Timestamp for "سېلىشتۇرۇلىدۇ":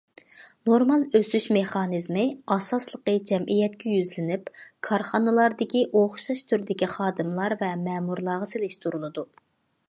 8.55-9.29